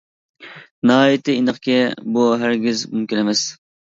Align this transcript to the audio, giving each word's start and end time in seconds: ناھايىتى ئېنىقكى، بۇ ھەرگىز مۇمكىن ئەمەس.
ناھايىتى 0.91 1.35
ئېنىقكى، 1.39 1.75
بۇ 2.15 2.23
ھەرگىز 2.45 2.81
مۇمكىن 2.95 3.23
ئەمەس. 3.25 3.45